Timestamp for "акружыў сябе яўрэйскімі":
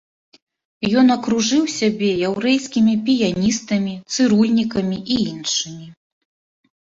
1.15-2.95